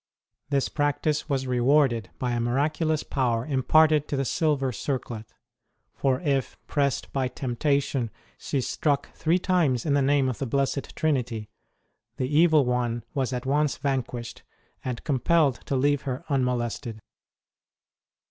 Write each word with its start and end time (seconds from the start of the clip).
This 0.49 0.67
practice 0.67 1.29
was 1.29 1.45
rewarded 1.45 2.09
by 2.17 2.31
a 2.31 2.39
miraculous 2.39 3.03
power 3.03 3.45
imparted 3.45 4.07
to 4.07 4.17
the 4.17 4.25
silver 4.25 4.71
circlet; 4.71 5.31
for 5.93 6.19
if, 6.21 6.57
pressed 6.65 7.13
by 7.13 7.27
temptation, 7.27 8.09
she 8.39 8.61
struck 8.61 9.13
three 9.13 9.37
times 9.37 9.85
in 9.85 9.93
the 9.93 10.01
Name 10.01 10.27
of 10.27 10.39
the 10.39 10.47
Blessed 10.47 10.95
Trinity, 10.95 11.51
the 12.17 12.25
Evil 12.35 12.65
One 12.65 13.03
was 13.13 13.31
at 13.31 13.45
once 13.45 13.77
vanquished 13.77 14.41
and 14.83 15.03
compelled 15.03 15.59
to 15.67 15.75
leave 15.75 16.01
her 16.01 16.25
unmo 16.31 16.57
lested. 16.57 16.97